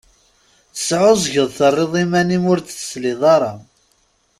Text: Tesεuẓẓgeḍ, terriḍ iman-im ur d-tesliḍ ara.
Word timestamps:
Tesεuẓẓgeḍ, 0.73 1.49
terriḍ 1.57 1.93
iman-im 2.03 2.43
ur 2.51 2.59
d-tesliḍ 2.61 3.21
ara. 3.35 3.51